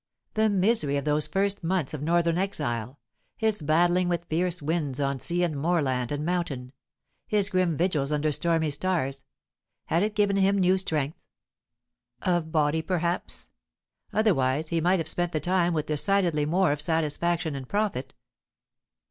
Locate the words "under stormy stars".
8.11-9.25